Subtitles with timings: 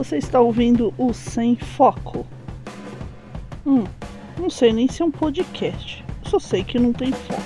[0.00, 2.26] Você está ouvindo o Sem Foco.
[3.66, 3.84] Hum,
[4.38, 6.02] não sei nem se é um podcast.
[6.24, 7.42] Só sei que não tem foco.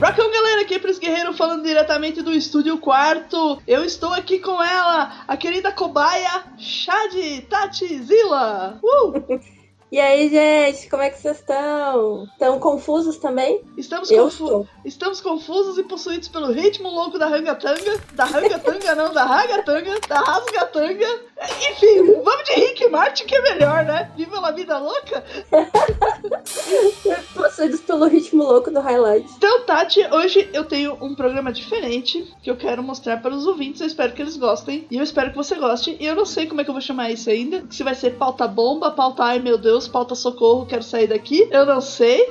[0.00, 3.60] Rockão galera, aqui é Pris Guerreiro falando diretamente do estúdio quarto.
[3.66, 8.78] Eu estou aqui com ela, a querida cobaia Shad Tati Zila.
[8.80, 9.40] Uh!
[9.94, 12.24] E aí, gente, como é que vocês estão?
[12.24, 13.62] Estão confusos também?
[13.76, 18.02] Estamos, confu estamos confusos e possuídos pelo ritmo louco da rangatanga.
[18.12, 21.06] Da rangatanga, não, da ragatanga, da rasgatanga.
[21.70, 24.10] Enfim, vamos de Rick Martin que é melhor, né?
[24.16, 25.24] Viva a vida louca!
[27.32, 29.30] Possuídos pelo ritmo louco do highlight.
[29.36, 33.80] Então, Tati, hoje eu tenho um programa diferente que eu quero mostrar para os ouvintes.
[33.80, 34.88] Eu espero que eles gostem.
[34.90, 35.96] E eu espero que você goste.
[36.00, 37.64] E eu não sei como é que eu vou chamar isso ainda.
[37.70, 41.48] Se vai ser pauta bomba, pauta ai meu Deus Deus, pauta socorro, quero sair daqui.
[41.50, 42.26] Eu não sei.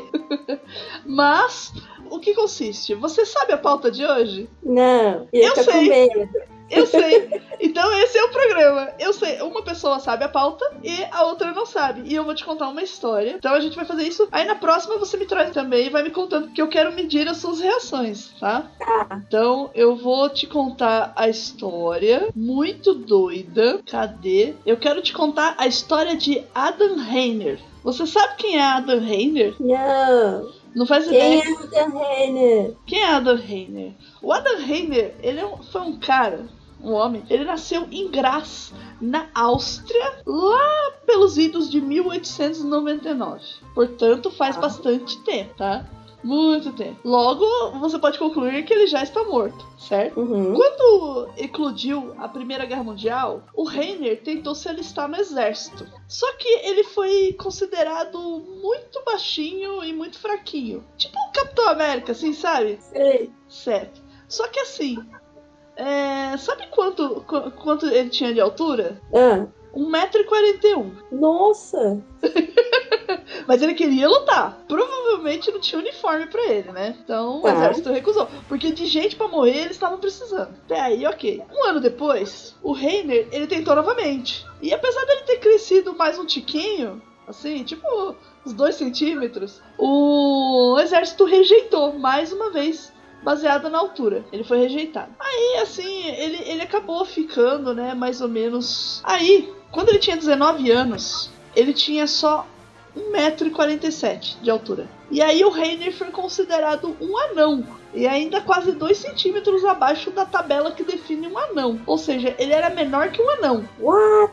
[1.06, 1.74] Mas
[2.10, 2.96] o que consiste?
[2.96, 4.50] Você sabe a pauta de hoje?
[4.62, 6.30] Não, eu, eu sei.
[6.76, 7.42] Eu sei.
[7.60, 8.90] Então esse é o programa.
[9.00, 12.02] Eu sei, uma pessoa sabe a pauta e a outra não sabe.
[12.06, 13.36] E eu vou te contar uma história.
[13.38, 14.28] Então a gente vai fazer isso.
[14.32, 17.28] Aí na próxima você me traz também e vai me contando, porque eu quero medir
[17.28, 18.70] as suas reações, tá?
[18.80, 19.22] Tá.
[19.28, 23.82] Então eu vou te contar a história muito doida.
[23.90, 24.54] Cadê?
[24.66, 27.60] Eu quero te contar a história de Adam Reiner.
[27.84, 29.56] Você sabe quem é Adam Reiner?
[29.60, 30.52] Não.
[30.76, 31.44] Não faz Quem ideia.
[31.46, 32.74] é o Dan Reiner?
[32.88, 33.92] Quem é Adam Reiner?
[34.24, 36.46] O Adam Reiner, ele é um- foi um cara,
[36.84, 43.42] um homem, ele nasceu em Graz, na Áustria, lá pelos idos de 1899.
[43.74, 44.62] Portanto, faz Ah.
[44.62, 45.86] bastante tempo, tá?
[46.24, 46.98] Muito tempo.
[47.04, 47.46] Logo,
[47.80, 50.18] você pode concluir que ele já está morto, certo?
[50.22, 50.54] Uhum.
[50.54, 55.86] Quando eclodiu a Primeira Guerra Mundial, o Reiner tentou se alistar no exército.
[56.08, 60.82] Só que ele foi considerado muito baixinho e muito fraquinho.
[60.98, 62.78] Tipo o Capitão América, assim, sabe?
[62.80, 63.30] Sei.
[63.50, 64.02] Certo.
[64.26, 64.98] Só que assim,
[65.76, 69.02] é, sabe quanto, qu- quanto ele tinha de altura?
[69.14, 70.92] Ah, 1,41m.
[71.12, 72.02] nossa.
[73.48, 74.60] Mas ele queria lutar.
[74.68, 76.96] Provavelmente não tinha uniforme pra ele, né?
[77.04, 77.54] Então o Tá.
[77.54, 78.28] exército recusou.
[78.48, 80.50] Porque de gente pra morrer eles estavam precisando.
[80.66, 81.44] Até aí, ok.
[81.52, 84.46] Um ano depois, o Reiner, ele tentou novamente.
[84.62, 87.86] E apesar dele ter crescido mais um tiquinho, assim, tipo
[88.46, 92.93] uns 2 centímetros, o exército rejeitou mais uma vez.
[93.24, 94.24] Baseado na altura.
[94.32, 95.12] Ele foi rejeitado.
[95.20, 99.02] Aí, assim, ele, ele acabou ficando, né, mais ou menos.
[99.04, 102.46] Aí, quando ele tinha 19 anos, ele tinha só
[102.96, 104.88] 1,47m de altura.
[105.14, 107.64] E aí o Reiner foi considerado um anão.
[107.94, 111.80] E ainda quase 2 centímetros abaixo da tabela que define um anão.
[111.86, 113.64] Ou seja, ele era menor que um anão.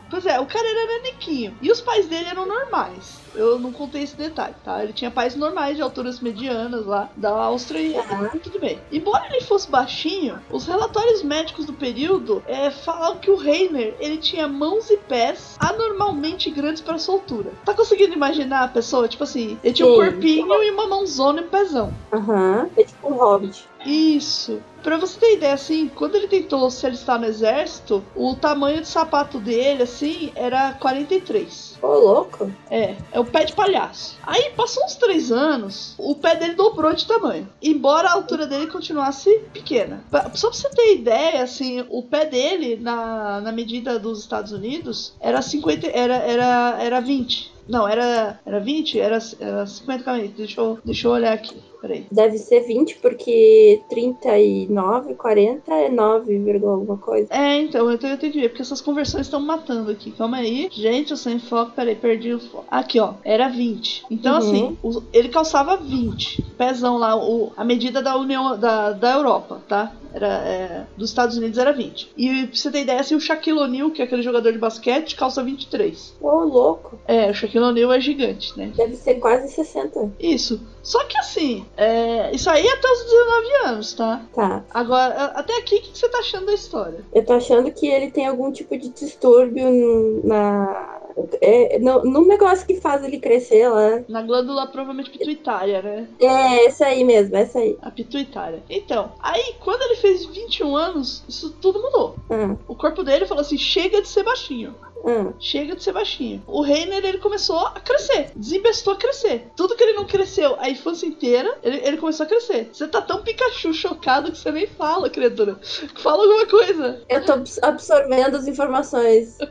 [0.09, 1.55] Pois é, o cara era nanequinho.
[1.61, 3.21] E os pais dele eram normais.
[3.35, 4.83] Eu não contei esse detalhe, tá?
[4.83, 8.31] Ele tinha pais normais de alturas medianas lá da Áustria e Tá.
[8.43, 8.79] tudo bem.
[8.91, 14.17] Embora ele fosse baixinho, os relatórios médicos do período é, falam que o Reiner ele
[14.17, 17.51] tinha mãos e pés anormalmente grandes para sua altura.
[17.63, 19.07] Tá conseguindo imaginar a pessoa?
[19.07, 21.93] Tipo assim, ele tinha um corpinho e uma mãozona e um pezão.
[22.11, 22.69] Aham.
[22.77, 23.65] É tipo um hobbit.
[23.85, 24.61] Isso.
[24.83, 28.87] Pra você ter ideia, assim, quando ele tentou se alistar no exército, o tamanho de
[28.87, 31.77] sapato dele, assim, era 43.
[31.81, 32.51] Ô, louco.
[32.69, 34.17] É, é o pé de palhaço.
[34.23, 37.47] Aí passou uns três anos, o pé dele dobrou de tamanho.
[37.61, 40.03] Embora a altura dele continuasse pequena.
[40.09, 44.51] Pra- Só pra você ter ideia, assim, o pé dele, na, na medida dos Estados
[44.51, 45.87] Unidos, era 50.
[45.87, 47.51] Era, era, era 20.
[47.71, 48.99] Não, era, era 20?
[48.99, 51.70] Era, era 50 calma aí, deixa eu, deixa eu olhar aqui.
[51.81, 52.05] Peraí.
[52.11, 57.27] Deve ser 20, porque 39, 40 é 9, vírgula alguma coisa.
[57.33, 60.11] É, então, eu tenho, eu tenho que ver, porque essas conversões estão matando aqui.
[60.11, 60.69] Calma aí.
[60.71, 62.65] Gente, eu sem foco, peraí, perdi o foco.
[62.69, 64.05] Aqui, ó, era 20.
[64.11, 64.37] Então, Uhum.
[64.37, 66.43] assim, o- ele calçava 20.
[66.57, 69.93] Pezão lá, o, a medida da União da, da Europa, tá?
[70.13, 72.11] Era, é, dos Estados Unidos era 20.
[72.17, 75.15] E pra você ter ideia, assim, o Shaquille O'Neal, que é aquele jogador de basquete,
[75.15, 76.15] calça 23.
[76.21, 76.99] Ô, louco.
[77.07, 78.71] É, o Shaquille O'Neal é gigante, né?
[78.75, 80.11] Deve ser quase 60.
[80.19, 80.59] Isso.
[80.83, 84.21] Só que assim, é, isso aí é até os 19 anos, tá?
[84.33, 84.63] Tá.
[84.71, 87.03] Agora, até aqui, o que você tá achando da história?
[87.13, 91.00] Eu tô achando que ele tem algum tipo de distúrbio na.
[91.41, 94.01] É, no, no negócio que faz ele crescer lá.
[94.07, 96.07] Na glândula provavelmente pituitária, né?
[96.19, 97.77] É, essa aí mesmo, essa aí.
[97.81, 98.61] A pituitária.
[98.69, 102.15] Então, aí quando ele fez 21 anos, isso tudo mudou.
[102.29, 104.75] Ah, O corpo dele falou assim: chega de ser baixinho.
[105.05, 105.33] ah.
[105.39, 106.41] Chega de ser baixinho.
[106.47, 108.31] O Reiner, ele começou a crescer.
[108.35, 109.47] Desembestou a crescer.
[109.55, 112.69] Tudo que ele não cresceu a infância inteira, ele, ele começou a crescer.
[112.71, 115.57] Você tá tão Pikachu chocado que você nem fala, criatura.
[115.95, 117.01] Fala alguma coisa.
[117.09, 119.37] Eu tô abs- absorvendo as informações.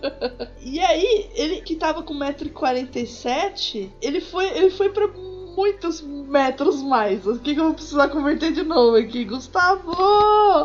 [0.62, 5.08] E aí, ele que tava com 1,47m, ele foi, ele foi pra
[5.60, 7.26] muitos metros mais.
[7.26, 9.26] O que, que eu vou precisar converter de novo aqui?
[9.26, 9.92] Gustavo!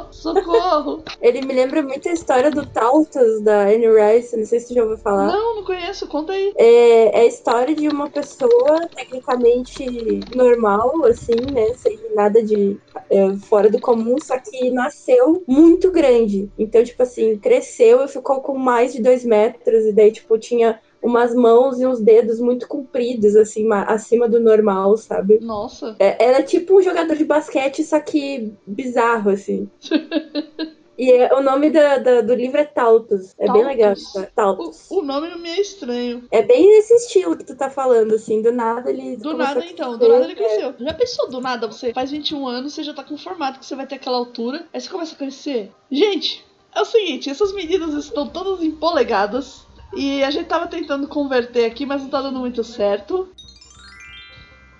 [0.09, 1.03] Socorro!
[1.21, 4.74] Ele me lembra muito a história do Tautas da Anne Rice, não sei se você
[4.75, 5.27] já ouviu falar.
[5.27, 6.53] Não, não conheço, conta aí.
[6.56, 9.86] É, é a história de uma pessoa tecnicamente
[10.33, 11.74] normal, assim, né?
[11.75, 12.77] Sem nada de
[13.09, 16.50] é, fora do comum, só que nasceu muito grande.
[16.57, 20.80] Então, tipo assim, cresceu e ficou com mais de dois metros, e daí, tipo, tinha
[21.06, 25.40] umas mãos e uns dedos muito compridos, assim, acima do normal, sabe?
[25.40, 25.96] Nossa.
[26.00, 29.69] É, era tipo um jogador de basquete, só que bizarro, assim.
[30.98, 33.36] E é, o nome da, da, do livro é Tautos.
[33.38, 33.54] É Tautos.
[33.54, 33.96] bem legal.
[34.13, 34.28] Tá?
[34.34, 34.90] Tautos.
[34.90, 36.24] O, o, nome não me é estranho.
[36.31, 38.42] É bem nesse estilo que tu tá falando, assim.
[38.42, 39.18] Do nada ele.
[39.18, 39.98] Do nada, então.
[39.98, 40.69] Do nada ele cresceu.
[40.69, 40.84] É.
[40.86, 41.68] Já pensou do nada?
[41.68, 44.66] Você faz 21 anos, você já tá com formato que você vai ter aquela altura.
[44.72, 45.69] Aí você começa a crescer.
[45.92, 49.64] Gente, é o seguinte: essas medidas estão todas em polegadas.
[49.94, 53.30] E a gente tava tentando converter aqui, mas não tá dando muito certo.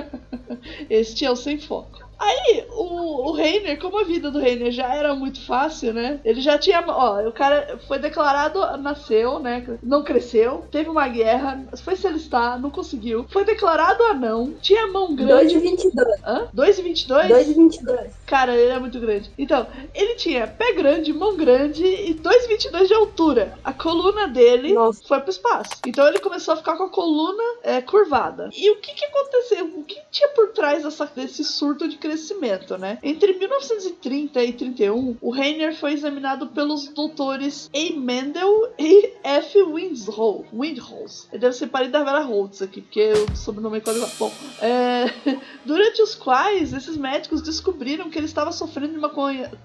[0.89, 2.03] este é o sem foco.
[2.19, 6.19] Aí, o, o Reiner, como a vida do Reiner já era muito fácil, né?
[6.24, 6.83] Ele já tinha.
[6.88, 9.65] Ó, o cara foi declarado, nasceu, né?
[9.81, 13.25] Não cresceu, teve uma guerra, foi se alistar, não conseguiu.
[13.30, 15.56] Foi declarado anão, tinha mão grande.
[15.56, 16.06] 2,22.
[16.25, 16.48] Hã?
[16.56, 17.27] 2,22?
[17.30, 18.10] 2,22.
[18.25, 19.31] Cara, ele é muito grande.
[19.38, 23.58] Então, ele tinha pé grande, mão grande e 2,22 de altura.
[23.64, 25.04] A coluna dele Nossa.
[25.08, 25.72] foi pro espaço.
[25.86, 28.50] Então ele começou a ficar com a coluna é, curvada.
[28.56, 29.66] E o que que aconteceu?
[29.78, 32.98] O que tinha por trás dessa, desse surto de crescimento, né?
[33.04, 38.00] Entre 1930 e 31, o Reiner foi examinado pelos doutores A.
[38.00, 39.62] Mendel e F.
[39.64, 40.46] Windhole.
[40.54, 41.28] Windholes.
[41.31, 44.31] Ele deve ser parecido da Vera Holtz aqui, porque o sobrenome é quase Bom,
[44.62, 45.06] é...
[45.66, 49.12] durante os quais esses médicos descobriram que ele estava sofrendo de uma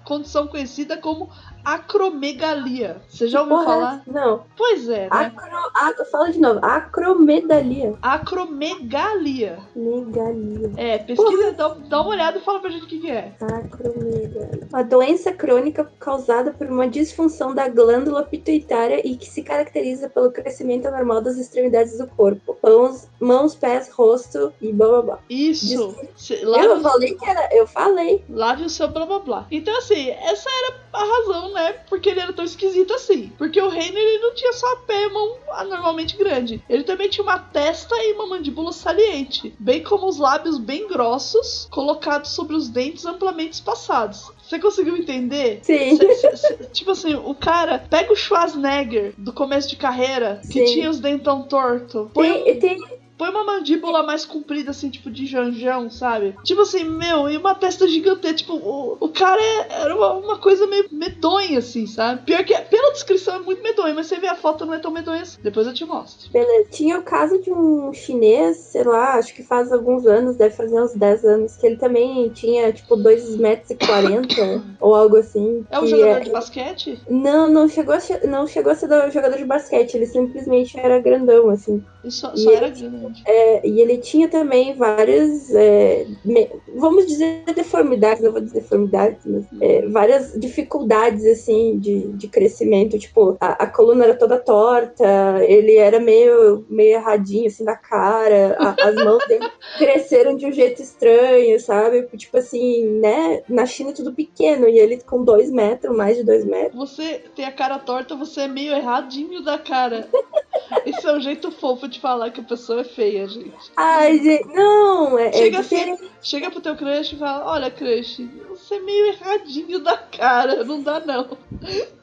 [0.03, 1.29] condição conhecida como
[1.63, 3.01] acromegalia.
[3.07, 4.03] Você já ouviu falar?
[4.07, 4.43] Não.
[4.57, 5.33] Pois é, né?
[5.75, 6.05] Acro...
[6.11, 6.59] Fala de novo.
[6.63, 7.95] Acromegalia.
[8.01, 9.59] Acromegalia.
[9.75, 10.71] Megalia.
[10.77, 13.33] É, pesquisa, dá, dá uma olhada e fala pra gente o que, que é.
[13.41, 14.67] Acromegalia.
[14.71, 20.31] Uma doença crônica causada por uma disfunção da glândula pituitária e que se caracteriza pelo
[20.31, 22.57] crescimento anormal das extremidades do corpo.
[22.63, 25.19] Mãos, mãos pés, rosto e blá blá blá.
[25.29, 25.95] Isso.
[26.29, 27.49] Eu falei que era.
[27.55, 28.23] Eu falei.
[28.29, 29.47] Lave o seu blá blá blá.
[29.51, 31.73] Então, assim, essa era a razão, né?
[31.89, 33.31] Porque ele era tão esquisito assim.
[33.37, 36.63] Porque o Reiner ele não tinha só a pé e mão anormalmente grande.
[36.69, 39.53] Ele também tinha uma testa e uma mandíbula saliente.
[39.59, 44.31] Bem como os lábios bem grossos, colocados sobre os dentes amplamente espaçados.
[44.41, 45.59] Você conseguiu entender?
[45.61, 45.95] Sim.
[45.95, 50.65] Cê, cê, cê, tipo assim, o cara pega o Schwarzenegger do começo de carreira, que
[50.65, 50.73] Sim.
[50.73, 52.09] tinha os dentão torto.
[52.13, 52.59] Põe tem, um...
[52.59, 56.33] tem Põe uma mandíbula mais comprida, assim, tipo de janjão, sabe?
[56.41, 58.33] Tipo assim, meu, e uma testa gigante.
[58.33, 62.21] Tipo, o, o cara é, era uma, uma, coisa meio medonha, assim, sabe?
[62.21, 64.89] Pior que, pela descrição, é muito medonha, mas você vê a foto, não é tão
[64.89, 65.37] medonha assim.
[65.43, 66.31] Depois eu te mostro.
[66.31, 66.69] Beleza.
[66.71, 70.81] Tinha o caso de um chinês, sei lá, acho que faz alguns anos, deve fazer
[70.81, 75.65] uns 10 anos, que ele também tinha, tipo, 2 metros e 40 ou algo assim.
[75.69, 76.21] É um jogador é...
[76.21, 77.01] de basquete?
[77.09, 81.49] Não, não chegou, a, não chegou a ser jogador de basquete, ele simplesmente era grandão,
[81.49, 81.83] assim.
[82.01, 83.08] Ele só, só era grande.
[83.25, 89.25] É, e ele tinha também várias, é, me, vamos dizer deformidades, não vou dizer deformidades,
[89.25, 92.97] mas é, várias dificuldades, assim, de, de crescimento.
[92.97, 95.05] Tipo, a, a, coluna era toda torta,
[95.45, 100.51] ele era meio, meio erradinho, assim, da cara, a, as mãos dele cresceram de um
[100.51, 102.03] jeito estranho, sabe?
[102.17, 103.41] Tipo assim, né?
[103.47, 106.75] Na China é tudo pequeno, e ele com dois metros, mais de dois metros.
[106.75, 110.07] Você tem a cara torta, você é meio erradinho da cara.
[110.85, 113.71] Esse é um jeito fofo de falar que a pessoa é feia, gente.
[113.77, 117.71] Ai, gente, não, é, é chega é assim, Chega pro teu crush e fala, olha,
[117.71, 121.37] crush, você é meio erradinho da cara, não dá não.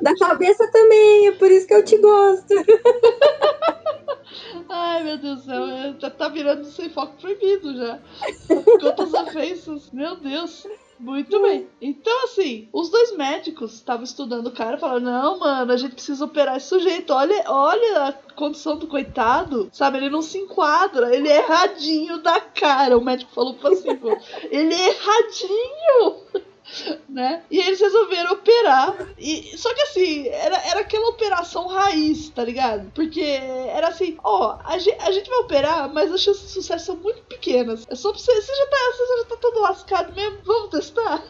[0.00, 2.54] Da cabeça também, é por isso que eu te gosto.
[4.68, 7.98] Ai, meu Deus do céu, tá, tá virando sem foco proibido já.
[8.80, 10.66] Quantas ofensas, meu Deus.
[10.98, 11.68] Muito bem.
[11.80, 15.94] Então, assim, os dois médicos estavam estudando o cara e falaram: Não, mano, a gente
[15.94, 17.12] precisa operar esse sujeito.
[17.12, 19.68] Olha, olha a condição do coitado.
[19.72, 21.14] Sabe, ele não se enquadra.
[21.14, 22.96] Ele é erradinho da cara.
[22.96, 24.16] O médico falou passivo.
[24.50, 26.44] ele é erradinho.
[27.08, 27.42] Né?
[27.50, 29.14] E eles resolveram operar.
[29.18, 32.90] E, só que assim, era, era aquela operação raiz, tá ligado?
[32.94, 36.86] Porque era assim, ó, a gente, a gente vai operar, mas as chances de sucesso
[36.86, 37.86] são muito pequenas.
[37.88, 38.34] É só pra você.
[38.36, 41.22] Você já tá, você já tá todo lascado mesmo, vamos testar?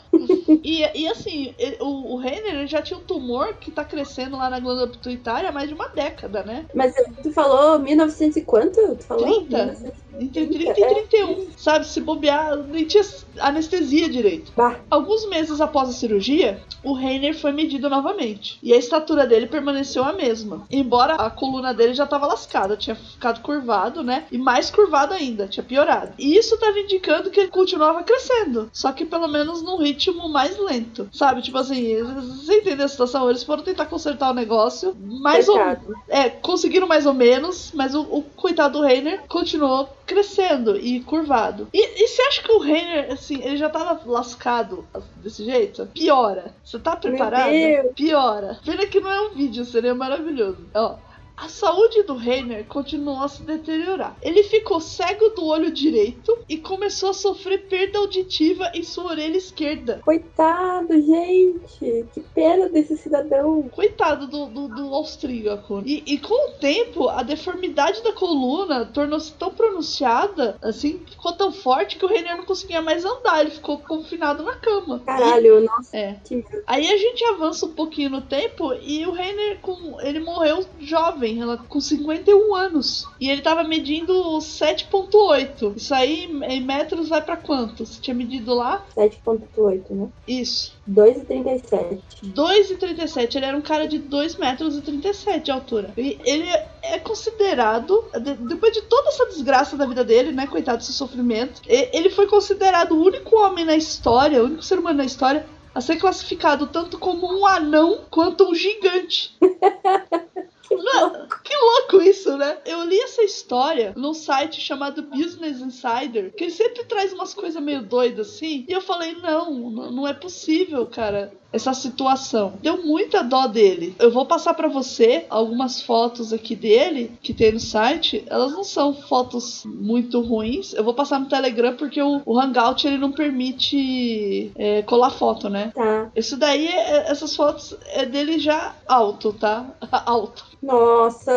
[0.62, 4.61] E, e assim, o, o Renner já tinha um tumor que tá crescendo lá na
[4.61, 6.66] glândula pituitária há mais de uma década, né?
[6.75, 8.96] Mas tu falou 1900 e quanto?
[8.96, 9.42] Tu falou?
[9.46, 9.56] 30.
[9.56, 10.06] 1900.
[10.18, 11.46] Entre 30 e 31.
[11.56, 13.04] Sabe, se bobear, nem tinha
[13.38, 14.52] anestesia direito.
[14.56, 14.80] Bah.
[14.90, 18.58] Alguns meses após a cirurgia, o Reiner foi medido novamente.
[18.62, 20.66] E a estatura dele permaneceu a mesma.
[20.70, 24.25] Embora a coluna dele já estava lascada, tinha ficado curvado, né?
[24.32, 26.14] E mais curvado ainda, tinha piorado.
[26.18, 28.70] E isso estava indicando que ele continuava crescendo.
[28.73, 31.09] Só que pelo menos num ritmo mais lento.
[31.13, 31.43] Sabe?
[31.43, 33.29] Tipo assim, você entendeu a situação?
[33.29, 34.97] Eles foram tentar consertar o negócio.
[35.01, 35.95] Mais ou Coitado.
[36.09, 41.69] é, conseguiram mais ou menos, mas o, o coitado do Reiner continuou crescendo e curvado.
[41.73, 44.87] E, e você acha que o Reiner, assim, ele já tava lascado
[45.17, 45.87] desse jeito?
[45.87, 46.55] Piora.
[46.65, 47.51] Você tá preparado?
[47.95, 48.59] Piora.
[48.65, 50.59] Pena que não é um vídeo, seria maravilhoso.
[50.75, 50.97] Ó.
[51.37, 54.16] A saúde do Reiner continuou a se deteriorar.
[54.23, 59.37] Ele ficou cego do olho direito e começou a sofrer perda auditiva em sua orelha
[59.37, 60.00] esquerda.
[60.05, 62.07] Coitado, gente.
[62.14, 63.69] Que pena desse cidadão.
[63.71, 65.83] Coitado do, do, do austríaco.
[65.85, 71.52] E, e com o tempo, a deformidade da coluna tornou-se tão pronunciada, assim, ficou tão
[71.52, 73.40] forte que o Reiner não conseguia mais andar.
[73.40, 75.00] Ele ficou confinado na cama.
[75.00, 75.95] Caralho, nossa.
[75.95, 76.16] É.
[76.25, 76.43] Que.
[76.66, 81.25] Aí a gente avança um pouquinho no tempo e o Reiner, com, ele morreu jovem,
[81.40, 83.06] ela- com 51 anos.
[83.21, 85.75] E ele tava medindo 7.8.
[85.76, 87.85] Isso aí em metros vai pra quanto?
[87.85, 88.85] Você tinha medido lá?
[88.97, 90.09] 7.8, né?
[90.26, 90.75] Isso.
[90.88, 91.99] 2,37.
[92.23, 93.37] 2,37.
[93.37, 95.92] Ele era um cara de 2 metros e 37 de altura.
[95.97, 96.49] E ele
[96.83, 100.47] é considerado, de- depois de toda essa desgraça da vida dele, né?
[100.47, 104.78] Coitado desse sofrimento, e- ele foi considerado o único homem na história, o único ser
[104.78, 109.37] humano na história a ser classificado tanto como um anão quanto um gigante.
[110.70, 112.58] Não, que louco isso, né?
[112.64, 117.62] Eu li essa história num site chamado Business Insider, que ele sempre traz umas coisas
[117.62, 118.64] meio doidas assim.
[118.68, 119.50] E eu falei: não,
[119.90, 122.54] não é possível, cara, essa situação.
[122.61, 123.94] Deu muita dó dele.
[123.99, 128.25] Eu vou passar pra você algumas fotos aqui dele que tem no site.
[128.26, 130.75] Elas não são fotos muito ruins.
[130.75, 135.49] Eu vou passar no Telegram porque o, o Hangout ele não permite é, colar foto,
[135.49, 135.73] né?
[135.75, 136.11] Tá.
[136.14, 139.66] Isso daí, é- essas fotos é dele já alto, tá?
[140.06, 140.44] alto.
[140.63, 141.33] Nossa.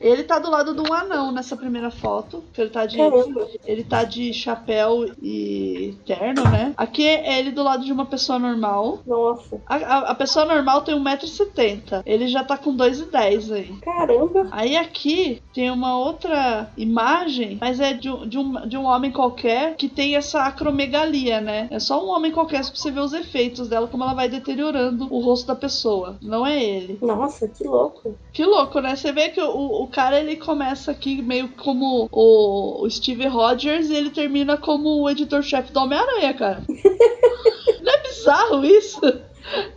[0.00, 2.42] Ele tá do lado de um anão nessa primeira foto.
[2.56, 2.96] Ele tá de.
[2.96, 3.46] Caramba.
[3.64, 6.72] Ele tá de chapéu e terno, né?
[6.76, 9.00] Aqui é ele do lado de uma pessoa normal.
[9.06, 9.60] Nossa.
[9.66, 12.02] A, a- a pessoa normal tem 1,70m.
[12.06, 13.76] Ele já tá com 2,10 aí.
[13.80, 14.48] Caramba.
[14.50, 19.10] Aí aqui tem uma outra imagem, mas é de, um- de, um, de um homem
[19.10, 21.68] qualquer que tem essa acromegalia, né?
[21.70, 25.06] É só um homem qualquer pra você ver os efeitos dela, como ela vai deteriorando
[25.12, 26.16] o rosto da pessoa.
[26.22, 26.98] Não é ele.
[27.02, 28.13] Nossa, que louco.
[28.32, 28.96] Que louco, né?
[28.96, 33.90] Você vê que o, o cara ele começa aqui meio como o, o Steve Rogers
[33.90, 36.62] e ele termina como o editor-chefe do Homem-Aranha, cara.
[37.82, 39.00] Não é bizarro isso?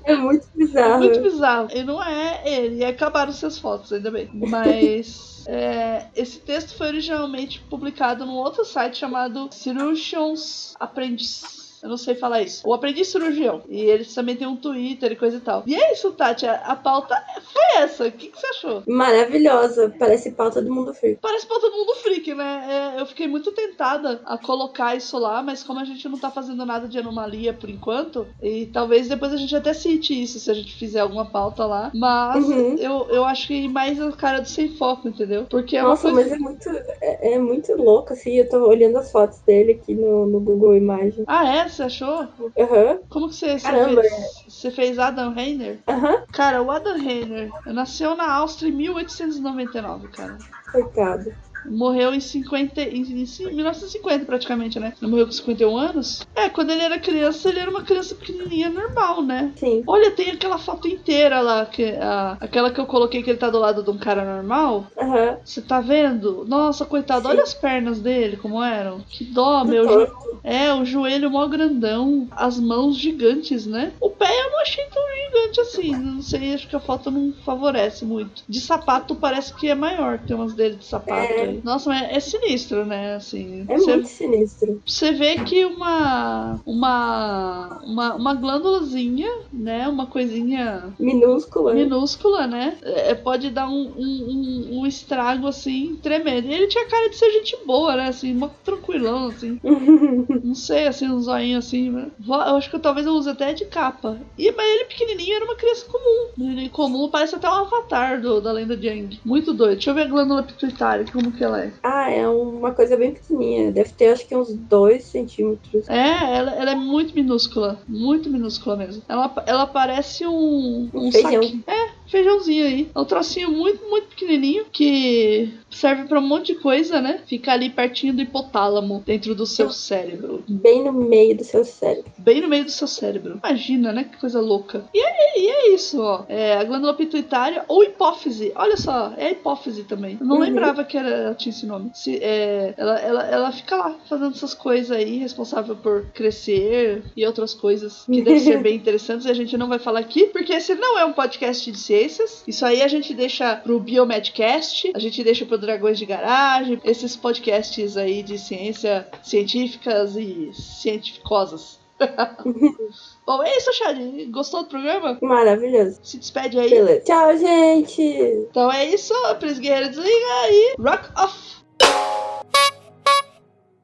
[0.05, 1.03] É muito bizarro.
[1.03, 1.67] Muito bizarro.
[1.73, 2.77] E não é ele.
[2.77, 4.29] E acabaram suas fotos, ainda bem.
[4.33, 5.43] Mas.
[5.47, 11.66] é, esse texto foi originalmente publicado num outro site chamado Cirurgians Apprentice.
[11.87, 12.67] Eu não sei falar isso.
[12.67, 13.61] O Aprendiz Cirurgião.
[13.69, 15.63] E eles também têm um Twitter e coisa e tal.
[15.65, 16.45] E é isso, Tati.
[16.45, 17.15] A, a pauta
[17.53, 18.07] foi essa.
[18.07, 18.83] O que, que você achou?
[18.85, 19.93] Maravilhosa.
[19.97, 21.17] Parece pauta do mundo frio.
[21.21, 22.93] Parece pauta do mundo freak, né?
[22.97, 26.29] É, eu fiquei muito tentada a colocar isso lá, mas como a gente não tá
[26.29, 30.51] fazendo nada de anomalia por enquanto, e talvez depois a gente até cite isso se
[30.51, 31.89] a gente fizer alguma pauta lá.
[31.93, 32.75] Mas Uhum.
[32.77, 35.45] eu, eu acho que mais a cara do sem foco, entendeu?
[35.49, 36.15] Porque é Nossa, coisa.
[36.21, 36.69] mas é muito,
[37.01, 38.35] é, é muito louco, assim.
[38.35, 41.23] Eu tô olhando as fotos dele aqui no, no Google Imagens.
[41.27, 41.67] Ah, é?
[41.77, 42.27] Você achou?
[42.57, 44.43] Aham, Como que você, você Caramba, fez?
[44.49, 45.83] Você fez Adam Reiner?
[45.87, 50.43] aham, Cara, o Adam Reiner nasceu na Áustria em 1899, cara.
[50.71, 51.35] coitado.
[51.69, 54.93] Morreu em 50, em, em 1950 praticamente, né?
[55.01, 56.21] Ele morreu com 51 anos.
[56.35, 59.51] É, quando ele era criança, ele era uma criança pequenininha normal, né?
[59.55, 59.83] Sim.
[59.87, 63.49] Olha, tem aquela foto inteira lá, que, a, aquela que eu coloquei que ele tá
[63.49, 64.87] do lado de um cara normal.
[64.99, 65.37] Aham.
[65.43, 66.45] Você tá vendo?
[66.47, 67.27] Nossa, coitado, Sim.
[67.29, 68.99] olha as pernas dele, como eram.
[69.09, 69.85] Que dó, meu.
[69.85, 70.11] jo-
[70.43, 73.91] É, o joelho mó grandão, as mãos gigantes, né?
[73.99, 75.95] O pé eu não achei tão gigante assim.
[75.95, 78.43] Não sei, acho que a foto não favorece muito.
[78.47, 81.41] De sapato parece que é maior, tem umas dele de sapato É.
[81.41, 81.56] aí.
[81.63, 83.15] Nossa, mas é sinistro, né?
[83.15, 84.81] Assim, É você- muito sinistro.
[84.85, 89.87] Você vê que uma, uma, uma, uma glândulazinha, né?
[89.87, 91.73] Uma coisinha Minúscula.
[91.73, 92.77] minúscula, né?
[92.83, 96.47] é, pode dar um, um, um- um estrago, assim, tremendo.
[96.47, 98.07] E ele tinha cara de ser gente boa, né?
[98.07, 99.59] Assim, mó tranquilão, assim.
[100.43, 101.89] Não sei, assim, um zoinho assim.
[101.89, 102.07] né?
[102.27, 104.17] Eu acho que eu, talvez eu use até de capa.
[104.37, 106.27] E, mas ele pequenininho era uma criança comum.
[106.37, 109.19] Menininho comum parece até um avatar do, da lenda de Aang.
[109.25, 109.73] Muito doido.
[109.75, 111.71] Deixa eu ver a glândula pituitária, como que ela é.
[111.83, 113.71] ah, é uma coisa bem pequenininha.
[113.71, 115.87] Deve ter acho que uns 2 centímetros.
[115.89, 117.79] É, ela, ela é muito minúscula.
[117.87, 119.01] Muito minúscula mesmo.
[119.07, 120.89] Ela, ela parece um.
[120.93, 121.31] Um Um feijão.
[121.43, 121.63] saquinho.
[121.67, 122.89] É, feijãozinho aí.
[122.93, 127.21] É um trocinho muito, muito pequenininho que serve pra um monte de coisa, né?
[127.27, 130.43] Fica ali pertinho do hipotálamo, dentro do seu cérebro.
[130.47, 132.11] Bem no meio do seu cérebro.
[132.17, 133.39] Bem no meio do seu cérebro.
[133.43, 134.03] Imagina, né?
[134.05, 134.85] Que coisa louca.
[134.93, 136.23] E é, e é isso, ó.
[136.29, 138.51] É a glândula pituitária ou hipófise.
[138.55, 140.17] Olha só, é a hipófise também.
[140.19, 140.41] Eu não Uhum.
[140.43, 141.91] lembrava que era, ela tinha esse nome.
[141.93, 147.25] Se, é, ela, ela, ela fica lá fazendo essas coisas aí, responsável por crescer e
[147.25, 149.25] outras coisas que devem ser bem interessantes.
[149.25, 152.43] E a gente não vai falar aqui, porque esse não é um podcast de ciências.
[152.47, 157.15] Isso aí a gente deixa pro Biomedcast, a gente deixa pro Dragões de Garagem, esses
[157.15, 161.79] podcasts aí de ciência científicas e cientificosas.
[163.25, 163.97] Bom, é isso, Chad.
[164.29, 165.17] Gostou do programa?
[165.21, 165.99] Maravilhoso.
[166.03, 166.69] Se despede aí.
[166.69, 167.01] Beleza.
[167.05, 168.01] Tchau, gente.
[168.01, 170.75] Então é isso, Pris Guerreiro desliga aí.
[170.79, 171.57] Rock off!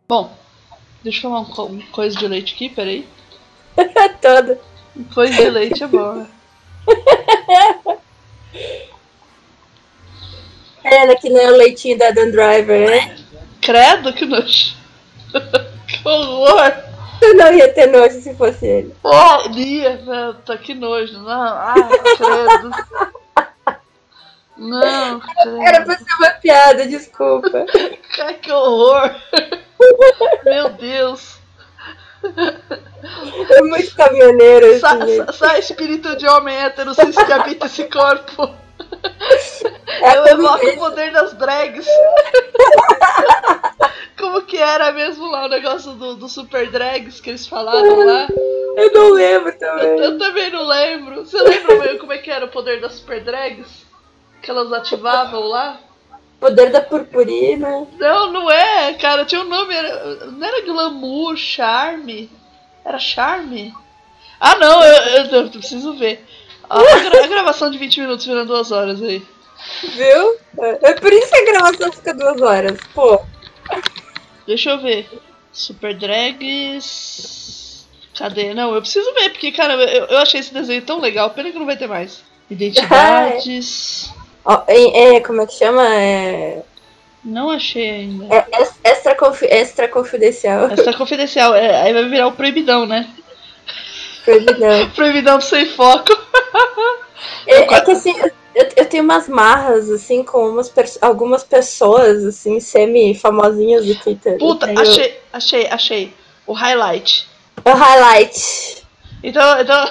[0.08, 0.32] Bom,
[1.03, 3.08] deixa eu tomar um, um coisa de leite aqui, peraí.
[4.22, 4.60] Todo.
[4.96, 6.27] Um coisa de leite é né?
[10.84, 13.17] Ela que não é o leitinho da Dan Driver, né?
[13.62, 14.75] Credo, que nojo.
[15.88, 16.93] que horror!
[17.24, 18.96] Eu não ia ter nojo se fosse ele.
[19.03, 21.18] Oh, Lia, velho, tá que nojo.
[21.20, 21.75] Não, ai,
[22.18, 22.72] credo.
[24.58, 25.22] Não,
[25.65, 25.86] Era credo.
[25.86, 27.65] pra ser uma piada, desculpa.
[28.22, 29.12] Ai, que horror.
[30.46, 31.38] Meu Deus.
[33.50, 35.25] É muito caminhoneiro Sa esse gente.
[35.25, 38.56] sa sai espírito de homem hétero, cis que habita esse corpo.
[40.02, 41.88] É Eu evoco o poder das drags.
[44.18, 48.28] Como que era mesmo lá o negócio do, do super drags que eles falaram lá?
[48.78, 50.00] Eu não lembro Eu, também.
[50.00, 51.26] eu também não lembro.
[51.26, 53.86] Você lembra meio como é que era o poder das super drags?
[54.41, 55.80] Que elas ativavam lá?
[56.39, 57.88] Poder da purpurina.
[57.98, 59.26] Não, não é, cara.
[59.26, 59.74] Tinha um nome.
[59.76, 62.30] Era, não era glamour, charme?
[62.84, 63.74] Era charme?
[64.39, 66.26] Ah, não, eu, eu- eu preciso ver.
[66.74, 69.22] A, a gra- a gravação de 20 minutos virando duas horas aí.
[69.96, 70.36] Viu?
[70.60, 72.78] É é por isso que a gravação fica duas horas.
[72.94, 73.22] Pô.
[74.48, 75.08] Deixa eu ver.
[75.52, 77.86] Super Drags.
[78.18, 78.54] Cadê?
[78.54, 81.30] Não, eu preciso ver, porque, cara, eu, eu achei esse desenho tão legal.
[81.32, 82.24] Pena que não vai ter mais.
[82.50, 84.12] Identidades.
[84.68, 85.88] É, é, como é que chama?
[85.96, 86.64] É,
[87.24, 88.26] Não achei ainda.
[88.36, 90.66] é ex- extra, confi- extra confidencial.
[90.70, 91.56] É confidencial.
[91.56, 93.08] É, aí vai virar o proibidão, né?
[94.24, 94.90] Proibidão.
[94.96, 96.12] Proibidão sem foco.
[97.48, 98.16] É, é que assim,
[98.56, 104.38] eu, eu tenho umas marras, assim, com umas algumas pessoas, assim, semi-famosinhas do Twitter.
[104.38, 106.14] Puta, tenho achei, achei, achei.
[106.46, 107.28] O highlight.
[107.66, 108.84] O highlight.
[109.24, 109.86] Então, então.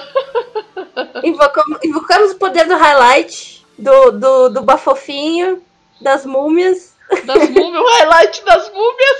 [1.23, 5.61] Invocamos, invocamos o poder do highlight, do, do, do bafofinho,
[5.99, 6.93] das múmias,
[7.25, 9.17] Das múmias, o highlight das múmias.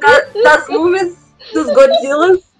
[0.00, 1.14] da- das múmias,
[1.52, 2.53] dos Godzillas.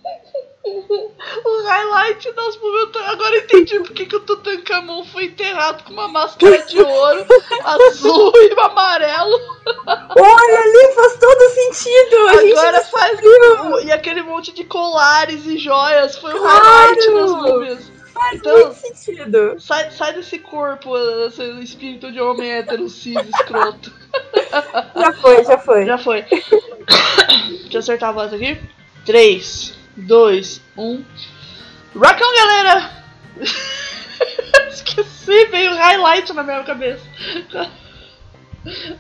[0.67, 6.09] O highlight das tô- Agora eu entendi porque que o Tutankhamon foi enterrado com uma
[6.09, 7.27] máscara de ouro,
[7.65, 9.39] azul e amarelo.
[9.67, 12.17] Olha ali, faz todo sentido.
[12.29, 13.21] A Agora faz.
[13.21, 13.81] descobriu.
[13.81, 16.65] E aquele monte de colares e joias foi o Claro!
[16.65, 17.93] highlight das múmias.
[18.15, 19.57] faz Então, muito sentido.
[19.61, 20.97] sai, sai desse corpo,
[21.27, 23.93] esse espírito de homem hétero, cis, escroto.
[24.97, 25.85] Já foi, já foi.
[25.87, 26.23] Já foi.
[27.65, 28.59] Deixa eu acertar a voz aqui.
[29.05, 31.05] 3, 2, 1.
[31.95, 32.91] Rock on, galera!
[34.69, 37.05] Esqueci, veio highlight na minha cabeça.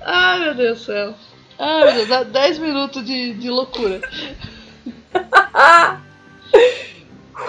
[0.03, 1.15] Ai, meu Deus do céu.
[1.59, 4.01] Ai, meu Deus, dá 10 minutos de, de loucura.
[5.53, 6.01] Ah,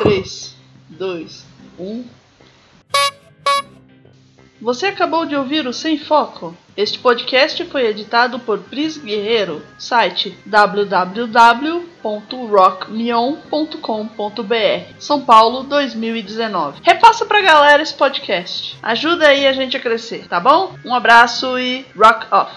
[0.01, 0.55] 3,
[0.89, 1.45] 2,
[1.77, 2.05] 1.
[4.61, 6.57] Você acabou de ouvir o Sem Foco.
[6.75, 10.35] Este podcast foi editado por Pris Guerreiro, site
[12.05, 16.81] www.rockmion.com.br, São Paulo 2019.
[16.83, 18.77] Repassa pra galera esse podcast.
[18.83, 20.75] Ajuda aí a gente a crescer, tá bom?
[20.85, 22.53] Um abraço e rock off!